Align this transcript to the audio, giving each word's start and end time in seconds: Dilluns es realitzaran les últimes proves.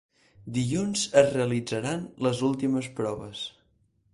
Dilluns 0.53 1.03
es 1.21 1.29
realitzaran 1.35 2.01
les 2.29 2.41
últimes 2.51 2.89
proves. 3.01 3.45